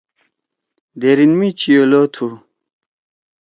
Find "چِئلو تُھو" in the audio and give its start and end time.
1.59-2.27